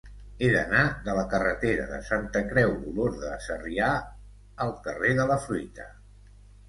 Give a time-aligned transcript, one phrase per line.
[0.43, 3.91] He d'anar de la carretera de Santa Creu d'Olorda a Sarrià
[4.67, 5.87] al carrer de la Fruita.